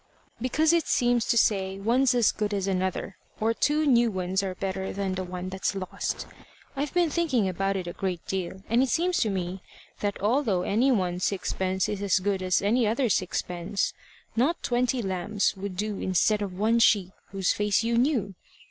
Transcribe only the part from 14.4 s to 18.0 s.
twenty lambs would do instead of one sheep whose face you